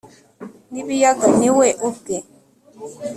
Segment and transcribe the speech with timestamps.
[0.71, 2.17] n'ibiyaga ni we ubwe